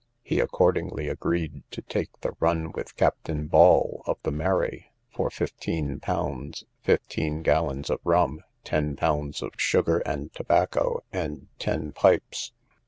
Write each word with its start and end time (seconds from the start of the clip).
He 0.23 0.39
accordingly 0.39 1.07
agreed 1.07 1.61
to 1.69 1.83
take 1.83 2.09
the 2.21 2.33
run 2.39 2.71
with 2.71 2.95
Captain 2.95 3.45
Ball, 3.45 4.01
of 4.07 4.17
the 4.23 4.31
Mary, 4.31 4.91
for 5.11 5.29
fifteen 5.29 5.99
pounds, 5.99 6.65
fifteen 6.81 7.43
gallons 7.43 7.87
of 7.91 7.99
rum, 8.03 8.41
ten 8.63 8.95
pounds 8.95 9.43
of 9.43 9.51
sugar 9.57 9.99
and 9.99 10.33
tobacco, 10.33 11.03
and 11.13 11.49
ten 11.59 11.91
pipes. 11.91 12.51